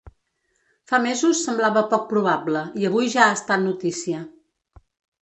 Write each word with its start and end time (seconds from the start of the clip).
Fa 0.91 0.99
mesos 1.03 1.43
semblava 1.49 1.85
poc 1.93 2.09
probable 2.15 2.65
i 2.83 2.91
avui 2.93 3.15
ja 3.19 3.29
ha 3.29 3.39
estat 3.39 3.67
notícia. 3.71 4.27